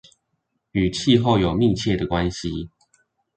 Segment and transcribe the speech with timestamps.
[0.71, 2.67] 與氣候有密切的關係